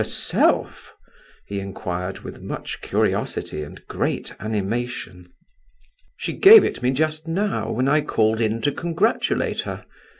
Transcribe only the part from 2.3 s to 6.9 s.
much curiosity and great animation. "She gave it me